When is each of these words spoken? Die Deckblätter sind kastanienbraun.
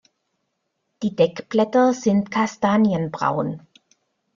Die 1.03 1.15
Deckblätter 1.15 1.93
sind 1.93 2.31
kastanienbraun. 2.31 3.61